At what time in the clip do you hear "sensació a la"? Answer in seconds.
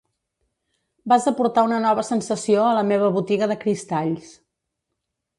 2.07-2.85